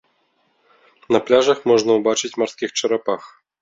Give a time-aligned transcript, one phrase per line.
[1.17, 3.21] На пляжах можна ўбачыць марскіх чарапах.